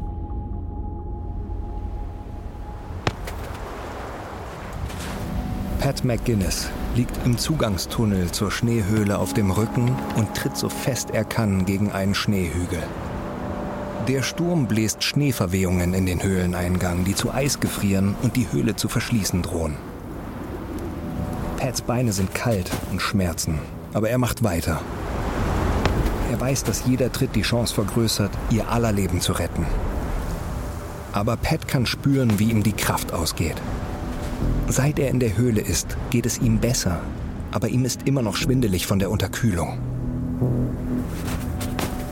[5.82, 11.24] Pat McGuinness liegt im Zugangstunnel zur Schneehöhle auf dem Rücken und tritt so fest er
[11.24, 12.80] kann gegen einen Schneehügel.
[14.06, 18.88] Der Sturm bläst Schneeverwehungen in den Höhleneingang, die zu Eis gefrieren und die Höhle zu
[18.88, 19.74] verschließen drohen.
[21.56, 23.58] Pats Beine sind kalt und schmerzen,
[23.92, 24.80] aber er macht weiter.
[26.30, 29.66] Er weiß, dass jeder Tritt die Chance vergrößert, ihr aller Leben zu retten.
[31.12, 33.60] Aber Pat kann spüren, wie ihm die Kraft ausgeht.
[34.68, 37.00] Seit er in der Höhle ist, geht es ihm besser,
[37.50, 39.78] aber ihm ist immer noch schwindelig von der Unterkühlung.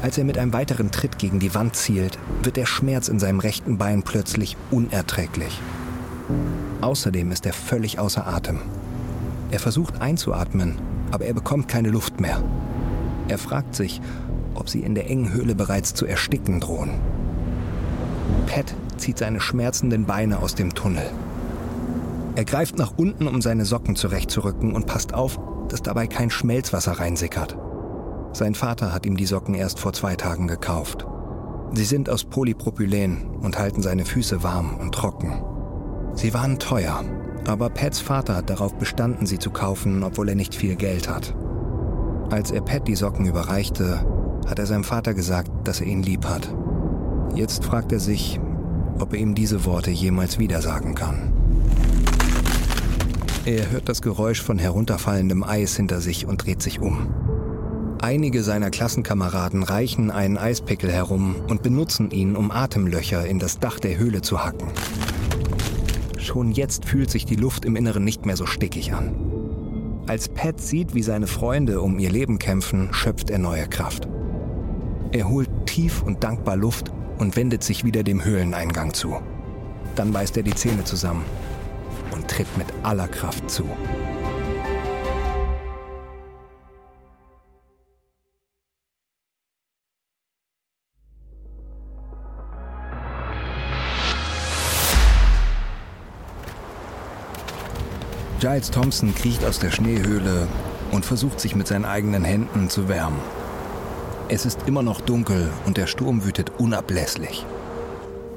[0.03, 3.41] Als er mit einem weiteren Tritt gegen die Wand zielt, wird der Schmerz in seinem
[3.41, 5.61] rechten Bein plötzlich unerträglich.
[6.81, 8.61] Außerdem ist er völlig außer Atem.
[9.51, 10.77] Er versucht einzuatmen,
[11.11, 12.43] aber er bekommt keine Luft mehr.
[13.29, 14.01] Er fragt sich,
[14.55, 16.91] ob sie in der engen Höhle bereits zu ersticken drohen.
[18.47, 21.11] Pat zieht seine schmerzenden Beine aus dem Tunnel.
[22.41, 26.93] Er greift nach unten, um seine Socken zurechtzurücken und passt auf, dass dabei kein Schmelzwasser
[26.93, 27.59] reinsickert.
[28.33, 31.07] Sein Vater hat ihm die Socken erst vor zwei Tagen gekauft.
[31.75, 35.45] Sie sind aus Polypropylen und halten seine Füße warm und trocken.
[36.15, 37.05] Sie waren teuer,
[37.47, 41.35] aber Pats Vater hat darauf bestanden, sie zu kaufen, obwohl er nicht viel Geld hat.
[42.31, 44.03] Als er Pat die Socken überreichte,
[44.49, 46.49] hat er seinem Vater gesagt, dass er ihn lieb hat.
[47.35, 48.41] Jetzt fragt er sich,
[48.99, 51.30] ob er ihm diese Worte jemals wieder sagen kann.
[53.47, 57.09] Er hört das Geräusch von herunterfallendem Eis hinter sich und dreht sich um.
[58.03, 63.81] Einige seiner Klassenkameraden reichen einen Eispickel herum und benutzen ihn, um Atemlöcher in das Dach
[63.81, 64.69] der Höhle zu hacken.
[66.19, 69.15] Schon jetzt fühlt sich die Luft im Inneren nicht mehr so stickig an.
[70.07, 74.07] Als Pat sieht, wie seine Freunde um ihr Leben kämpfen, schöpft er neue Kraft.
[75.13, 79.17] Er holt tief und dankbar Luft und wendet sich wieder dem Höhleneingang zu.
[79.95, 81.25] Dann beißt er die Zähne zusammen
[82.21, 83.65] und tritt mit aller Kraft zu.
[98.39, 100.49] Giles Thompson kriecht aus der Schneehöhle
[100.93, 103.21] und versucht sich mit seinen eigenen Händen zu wärmen.
[104.29, 107.45] Es ist immer noch dunkel und der Sturm wütet unablässlich.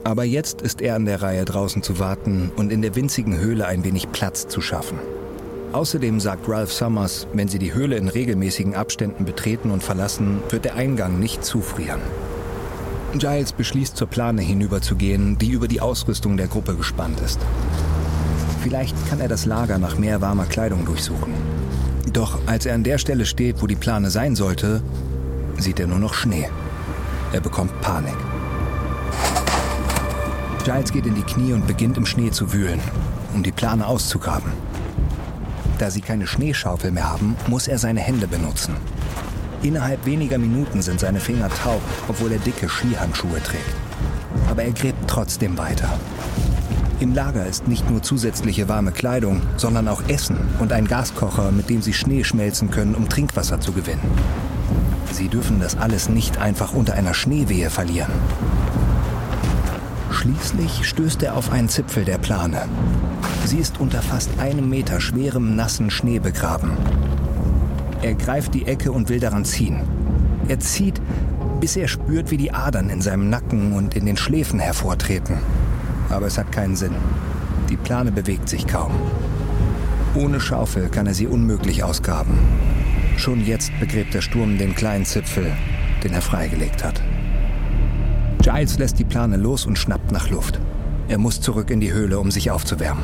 [0.03, 3.67] Aber jetzt ist er an der Reihe, draußen zu warten und in der winzigen Höhle
[3.67, 4.99] ein wenig Platz zu schaffen.
[5.71, 10.65] Außerdem sagt Ralph Summers, wenn sie die Höhle in regelmäßigen Abständen betreten und verlassen, wird
[10.65, 12.01] der Eingang nicht zufrieren.
[13.17, 17.39] Giles beschließt zur Plane hinüberzugehen, die über die Ausrüstung der Gruppe gespannt ist.
[18.61, 21.33] Vielleicht kann er das Lager nach mehr warmer Kleidung durchsuchen.
[22.11, 24.81] Doch als er an der Stelle steht, wo die Plane sein sollte,
[25.57, 26.49] sieht er nur noch Schnee.
[27.31, 28.15] Er bekommt Panik.
[30.63, 32.79] Giles geht in die Knie und beginnt im Schnee zu wühlen,
[33.33, 34.51] um die Plane auszugraben.
[35.77, 38.75] Da sie keine Schneeschaufel mehr haben, muss er seine Hände benutzen.
[39.61, 43.75] Innerhalb weniger Minuten sind seine Finger taub, obwohl er dicke Skihandschuhe trägt.
[44.49, 45.89] Aber er gräbt trotzdem weiter.
[47.01, 51.69] Im Lager ist nicht nur zusätzliche warme Kleidung, sondern auch Essen und ein Gaskocher, mit
[51.69, 54.01] dem sie Schnee schmelzen können, um Trinkwasser zu gewinnen.
[55.11, 58.11] Sie dürfen das alles nicht einfach unter einer Schneewehe verlieren.
[60.23, 62.63] Schließlich stößt er auf einen Zipfel der Plane.
[63.45, 66.71] Sie ist unter fast einem Meter schwerem, nassen Schnee begraben.
[68.01, 69.81] Er greift die Ecke und will daran ziehen.
[70.47, 71.01] Er zieht,
[71.59, 75.37] bis er spürt, wie die Adern in seinem Nacken und in den Schläfen hervortreten
[76.13, 76.95] aber es hat keinen Sinn.
[77.69, 78.91] Die Plane bewegt sich kaum.
[80.15, 82.37] Ohne Schaufel kann er sie unmöglich ausgraben.
[83.17, 85.51] Schon jetzt begräbt der Sturm den kleinen Zipfel,
[86.03, 87.01] den er freigelegt hat.
[88.63, 90.57] Giles lässt die Plane los und schnappt nach Luft.
[91.09, 93.03] Er muss zurück in die Höhle, um sich aufzuwärmen.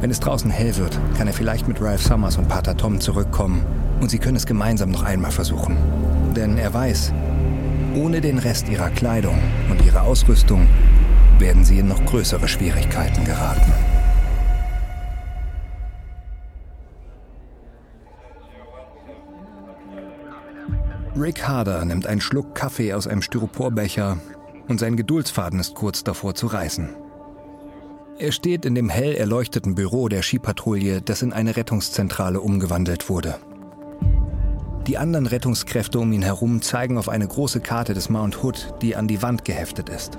[0.00, 3.66] Wenn es draußen hell wird, kann er vielleicht mit Ralph Summers und Pater Tom zurückkommen
[4.00, 5.76] und sie können es gemeinsam noch einmal versuchen.
[6.36, 7.12] Denn er weiß,
[7.96, 9.36] ohne den Rest ihrer Kleidung
[9.70, 10.68] und ihrer Ausrüstung
[11.40, 13.72] werden sie in noch größere Schwierigkeiten geraten.
[21.16, 24.18] Rick Harder nimmt einen Schluck Kaffee aus einem Styroporbecher
[24.68, 26.90] und sein Geduldsfaden ist kurz davor zu reißen.
[28.18, 33.36] Er steht in dem hell erleuchteten Büro der Skipatrouille, das in eine Rettungszentrale umgewandelt wurde.
[34.86, 38.94] Die anderen Rettungskräfte um ihn herum zeigen auf eine große Karte des Mount Hood, die
[38.94, 40.18] an die Wand geheftet ist.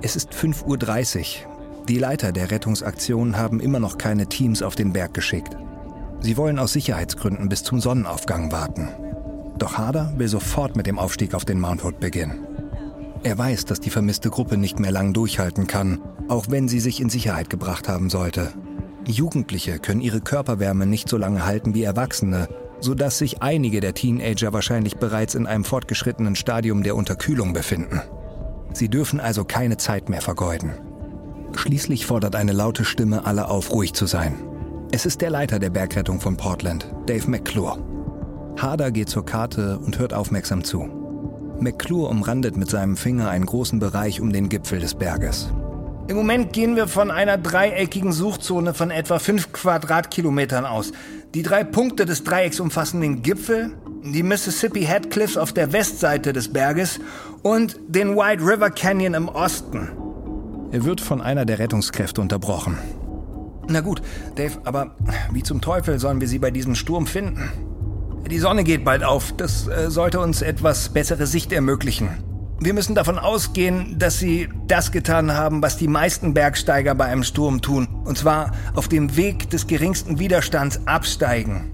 [0.00, 1.84] Es ist 5.30 Uhr.
[1.88, 5.56] Die Leiter der Rettungsaktion haben immer noch keine Teams auf den Berg geschickt.
[6.20, 8.88] Sie wollen aus Sicherheitsgründen bis zum Sonnenaufgang warten.
[9.58, 12.46] Doch Harder will sofort mit dem Aufstieg auf den Mount Hood beginnen.
[13.24, 17.00] Er weiß, dass die vermisste Gruppe nicht mehr lang durchhalten kann, auch wenn sie sich
[17.00, 18.52] in Sicherheit gebracht haben sollte.
[19.06, 22.48] Jugendliche können ihre Körperwärme nicht so lange halten wie Erwachsene,
[22.80, 28.02] sodass sich einige der Teenager wahrscheinlich bereits in einem fortgeschrittenen Stadium der Unterkühlung befinden.
[28.74, 30.72] Sie dürfen also keine Zeit mehr vergeuden.
[31.54, 34.34] Schließlich fordert eine laute Stimme alle auf, ruhig zu sein.
[34.92, 37.78] Es ist der Leiter der Bergrettung von Portland, Dave McClure.
[38.58, 41.03] Harder geht zur Karte und hört aufmerksam zu.
[41.60, 45.50] McClure umrandet mit seinem Finger einen großen Bereich um den Gipfel des Berges.
[46.06, 50.92] Im Moment gehen wir von einer dreieckigen Suchzone von etwa 5 Quadratkilometern aus.
[51.34, 56.52] Die drei Punkte des Dreiecks umfassen den Gipfel, die Mississippi Headcliffs auf der Westseite des
[56.52, 57.00] Berges
[57.42, 59.88] und den White River Canyon im Osten.
[60.72, 62.76] Er wird von einer der Rettungskräfte unterbrochen.
[63.68, 64.02] Na gut,
[64.34, 64.94] Dave, aber
[65.32, 67.50] wie zum Teufel sollen wir sie bei diesem Sturm finden?
[68.30, 69.34] Die Sonne geht bald auf.
[69.36, 72.08] Das äh, sollte uns etwas bessere Sicht ermöglichen.
[72.60, 77.22] Wir müssen davon ausgehen, dass sie das getan haben, was die meisten Bergsteiger bei einem
[77.22, 77.88] Sturm tun.
[78.04, 81.72] Und zwar auf dem Weg des geringsten Widerstands absteigen.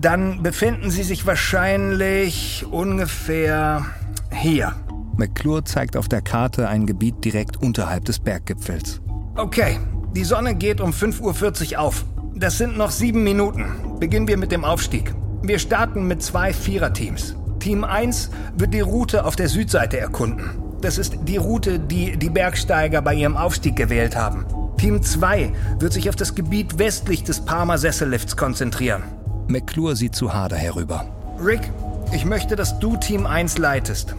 [0.00, 3.86] Dann befinden sie sich wahrscheinlich ungefähr
[4.32, 4.72] hier.
[5.16, 9.00] McClure zeigt auf der Karte ein Gebiet direkt unterhalb des Berggipfels.
[9.36, 9.78] Okay,
[10.16, 12.04] die Sonne geht um 5.40 Uhr auf.
[12.34, 13.66] Das sind noch sieben Minuten.
[14.00, 15.14] Beginnen wir mit dem Aufstieg.
[15.46, 17.36] Wir starten mit zwei Viererteams.
[17.60, 20.52] Team 1 wird die Route auf der Südseite erkunden.
[20.80, 24.46] Das ist die Route, die die Bergsteiger bei ihrem Aufstieg gewählt haben.
[24.78, 29.02] Team 2 wird sich auf das Gebiet westlich des Palmer Sessellifts konzentrieren.
[29.46, 31.04] McClure sieht zu Harder herüber.
[31.38, 31.70] Rick,
[32.10, 34.16] ich möchte, dass du Team 1 leitest.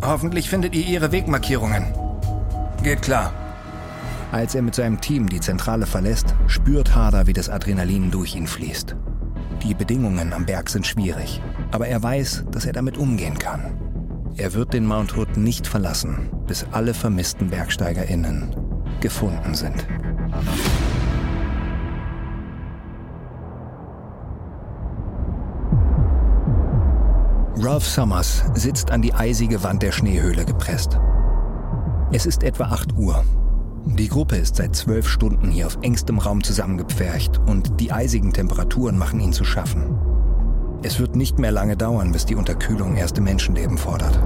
[0.00, 1.84] Hoffentlich findet ihr ihre Wegmarkierungen.
[2.82, 3.30] Geht klar.
[4.32, 8.46] Als er mit seinem Team die Zentrale verlässt, spürt Harder, wie das Adrenalin durch ihn
[8.46, 8.96] fließt.
[9.66, 13.76] Die Bedingungen am Berg sind schwierig, aber er weiß, dass er damit umgehen kann.
[14.36, 18.54] Er wird den Mount Hood nicht verlassen, bis alle vermissten BergsteigerInnen
[19.00, 19.84] gefunden sind.
[27.58, 31.00] Ralph Summers sitzt an die eisige Wand der Schneehöhle gepresst.
[32.12, 33.24] Es ist etwa 8 Uhr.
[33.86, 38.98] Die Gruppe ist seit zwölf Stunden hier auf engstem Raum zusammengepfercht und die eisigen Temperaturen
[38.98, 39.96] machen ihn zu schaffen.
[40.82, 44.18] Es wird nicht mehr lange dauern, bis die Unterkühlung erste Menschenleben fordert.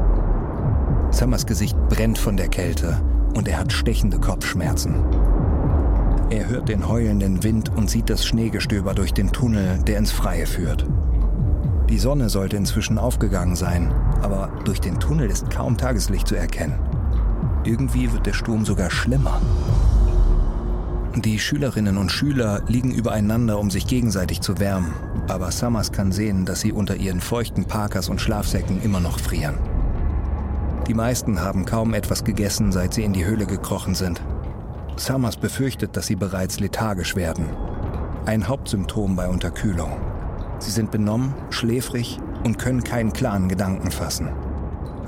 [1.10, 3.00] Summers Gesicht brennt von der Kälte
[3.36, 5.04] und er hat stechende Kopfschmerzen.
[6.30, 10.46] Er hört den heulenden Wind und sieht das Schneegestöber durch den Tunnel, der ins Freie
[10.46, 10.86] führt.
[11.88, 13.92] Die Sonne sollte inzwischen aufgegangen sein,
[14.22, 16.78] aber durch den Tunnel ist kaum Tageslicht zu erkennen.
[17.64, 19.40] Irgendwie wird der Sturm sogar schlimmer.
[21.16, 24.94] Die Schülerinnen und Schüler liegen übereinander, um sich gegenseitig zu wärmen,
[25.28, 29.58] aber Summers kann sehen, dass sie unter ihren feuchten Parkers und Schlafsäcken immer noch frieren.
[30.86, 34.22] Die meisten haben kaum etwas gegessen, seit sie in die Höhle gekrochen sind.
[34.96, 37.46] Summers befürchtet, dass sie bereits lethargisch werden.
[38.24, 39.92] Ein Hauptsymptom bei Unterkühlung.
[40.58, 44.30] Sie sind benommen, schläfrig und können keinen klaren Gedanken fassen.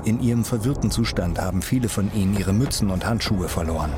[0.05, 3.91] In ihrem verwirrten Zustand haben viele von ihnen ihre Mützen und Handschuhe verloren.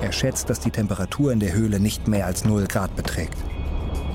[0.00, 3.36] Er schätzt, dass die Temperatur in der Höhle nicht mehr als 0 Grad beträgt.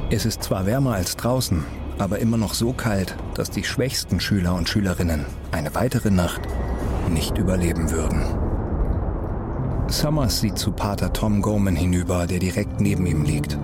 [0.10, 1.66] Es ist zwar wärmer als draußen,
[1.98, 6.42] aber immer noch so kalt, dass die schwächsten Schüler und Schülerinnen eine weitere Nacht
[7.10, 8.22] nicht überleben würden.
[9.90, 13.58] Summers sieht zu Pater Tom Goman hinüber, der direkt neben ihm liegt.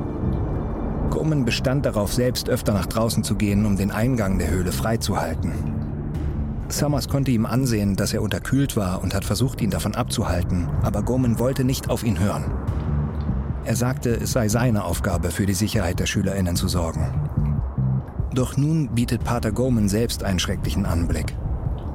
[1.10, 5.73] Goman bestand darauf, selbst öfter nach draußen zu gehen, um den Eingang der Höhle freizuhalten.
[6.70, 11.04] Summers konnte ihm ansehen, dass er unterkühlt war und hat versucht, ihn davon abzuhalten, aber
[11.04, 12.46] Goman wollte nicht auf ihn hören.
[13.66, 17.14] Er sagte, es sei seine Aufgabe, für die Sicherheit der SchülerInnen zu sorgen.
[18.34, 21.36] Doch nun bietet Pater Goman selbst einen schrecklichen Anblick.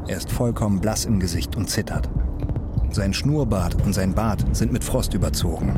[0.06, 2.08] Er ist vollkommen blass im Gesicht und zittert.
[2.90, 5.74] Sein Schnurrbart und sein Bart sind mit Frost überzogen.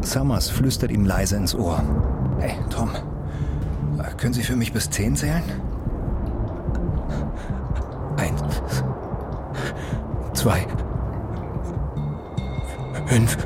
[0.00, 1.82] Summers flüstert ihm leise ins Ohr.
[2.40, 2.90] Hey, Tom,
[4.16, 5.42] können Sie für mich bis zehn zählen?
[10.38, 10.64] Zwei,
[13.06, 13.36] fünf.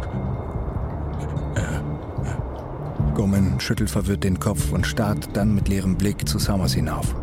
[3.14, 7.14] Goman schüttelt verwirrt den Kopf und starrt dann mit leerem Blick zu Summers hinauf.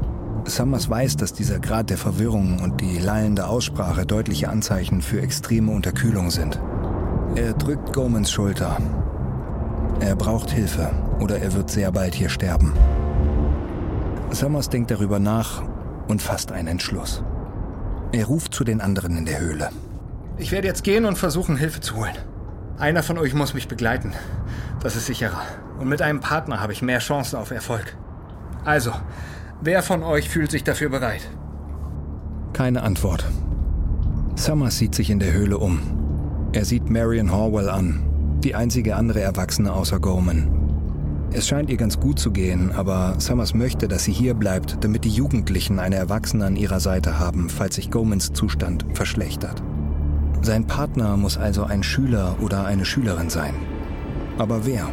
[0.46, 5.72] Summers weiß, dass dieser Grad der Verwirrung und die lallende Aussprache deutliche Anzeichen für extreme
[5.72, 6.60] Unterkühlung sind.
[7.36, 8.76] Er drückt Gomans Schulter.
[10.00, 12.74] Er braucht Hilfe oder er wird sehr bald hier sterben.
[14.32, 15.62] Summers denkt darüber nach
[16.08, 17.24] und fasst einen Entschluss.
[18.12, 19.70] Er ruft zu den anderen in der Höhle.
[20.38, 22.16] Ich werde jetzt gehen und versuchen, Hilfe zu holen.
[22.80, 24.14] Einer von euch muss mich begleiten.
[24.82, 25.42] Das ist sicherer.
[25.80, 27.96] Und mit einem Partner habe ich mehr Chancen auf Erfolg.
[28.66, 28.92] Also,
[29.62, 31.30] wer von euch fühlt sich dafür bereit?
[32.54, 33.26] Keine Antwort.
[34.36, 35.80] Summers sieht sich in der Höhle um.
[36.54, 40.69] Er sieht Marion Horwell an, die einzige andere Erwachsene außer Gorman.
[41.32, 45.06] Es scheint ihr ganz gut zu gehen, aber Summers möchte, dass sie hier bleibt, damit
[45.06, 49.62] die Jugendlichen eine Erwachsene an ihrer Seite haben, falls sich Gomans Zustand verschlechtert.
[50.42, 53.54] Sein Partner muss also ein Schüler oder eine Schülerin sein.
[54.40, 54.90] Aber wer?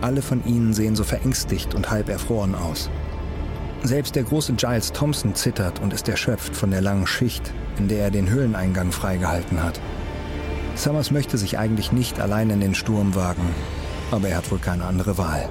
[0.00, 2.88] Alle von ihnen sehen so verängstigt und halb erfroren aus.
[3.82, 8.04] Selbst der große Giles Thompson zittert und ist erschöpft von der langen Schicht, in der
[8.04, 9.80] er den Höhleneingang freigehalten hat.
[10.76, 13.48] Summers möchte sich eigentlich nicht allein in den Sturm wagen,
[14.12, 15.48] aber er hat wohl keine andere Wahl.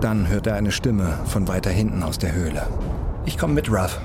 [0.00, 2.66] Dann hört er eine Stimme von weiter hinten aus der Höhle.
[3.26, 4.00] Ich komme mit, Ruff.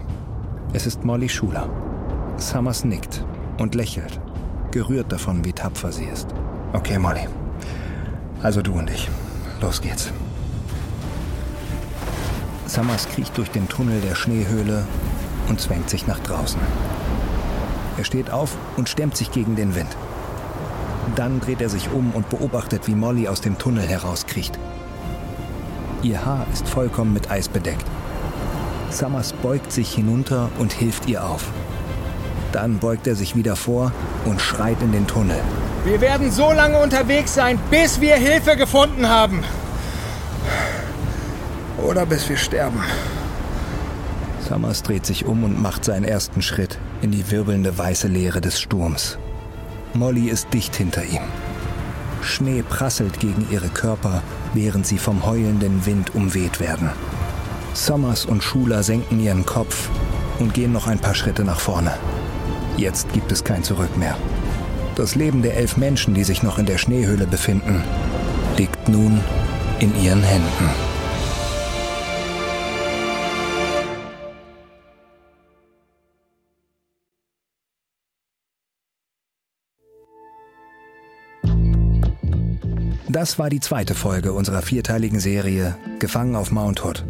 [0.73, 1.69] Es ist Molly Schuler.
[2.37, 3.23] Summers nickt
[3.57, 4.19] und lächelt,
[4.71, 6.27] gerührt davon, wie tapfer sie ist.
[6.73, 7.27] Okay, Molly.
[8.43, 9.09] Also du und ich.
[9.61, 10.11] Los geht's.
[12.67, 14.85] Summers kriecht durch den Tunnel der Schneehöhle
[15.49, 16.61] und zwängt sich nach draußen.
[17.97, 19.97] Er steht auf und stemmt sich gegen den Wind.
[21.15, 24.57] Dann dreht er sich um und beobachtet, wie Molly aus dem Tunnel herauskriecht.
[26.01, 27.85] Ihr Haar ist vollkommen mit Eis bedeckt.
[28.89, 31.45] Summers beugt sich hinunter und hilft ihr auf.
[32.51, 33.91] Dann beugt er sich wieder vor
[34.25, 35.39] und schreit in den Tunnel.
[35.85, 39.43] Wir werden so lange unterwegs sein, bis wir Hilfe gefunden haben.
[41.77, 42.83] Oder bis wir sterben.
[44.47, 48.59] Summers dreht sich um und macht seinen ersten Schritt in die wirbelnde weiße Leere des
[48.59, 49.19] Sturms.
[49.93, 51.21] Molly ist dicht hinter ihm.
[52.21, 54.21] Schnee prasselt gegen ihre Körper,
[54.53, 56.89] während sie vom heulenden Wind umweht werden.
[57.73, 59.89] Sommers und Schuler senken ihren Kopf
[60.39, 61.93] und gehen noch ein paar Schritte nach vorne.
[62.77, 64.17] Jetzt gibt es kein Zurück mehr.
[64.95, 67.83] Das Leben der elf Menschen, die sich noch in der Schneehöhle befinden,
[68.57, 69.21] liegt nun
[69.79, 70.88] in ihren Händen.
[83.07, 87.05] Das war die zweite Folge unserer vierteiligen Serie Gefangen auf Mount Hood.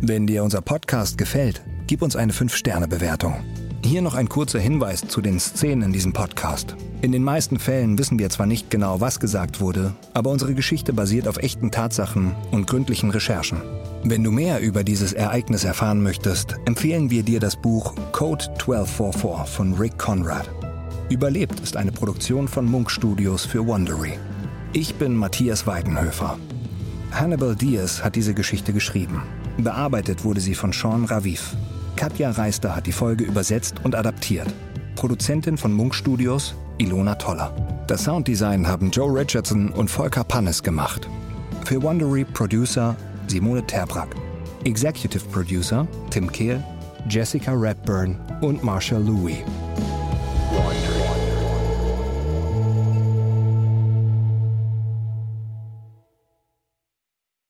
[0.00, 3.34] Wenn dir unser Podcast gefällt, gib uns eine 5-Sterne-Bewertung.
[3.84, 6.76] Hier noch ein kurzer Hinweis zu den Szenen in diesem Podcast.
[7.02, 10.92] In den meisten Fällen wissen wir zwar nicht genau, was gesagt wurde, aber unsere Geschichte
[10.92, 13.62] basiert auf echten Tatsachen und gründlichen Recherchen.
[14.04, 19.54] Wenn du mehr über dieses Ereignis erfahren möchtest, empfehlen wir dir das Buch Code 1244
[19.54, 20.48] von Rick Conrad.
[21.08, 24.12] Überlebt ist eine Produktion von Munk Studios für Wondery.
[24.72, 26.38] Ich bin Matthias Weidenhöfer.
[27.10, 29.20] Hannibal Diaz hat diese Geschichte geschrieben.
[29.58, 31.56] Bearbeitet wurde sie von Sean Raviv.
[31.96, 34.46] Katja Reister hat die Folge übersetzt und adaptiert.
[34.94, 37.52] Produzentin von Munk Studios Ilona Toller.
[37.88, 41.08] Das Sounddesign haben Joe Richardson und Volker Pannes gemacht.
[41.64, 42.94] Für Wondery Producer
[43.26, 44.14] Simone Terbrack.
[44.62, 46.62] Executive Producer Tim Kehl,
[47.08, 49.38] Jessica Redburn und Marshall Louis.